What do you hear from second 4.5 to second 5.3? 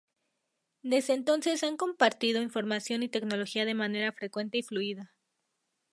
y fluida.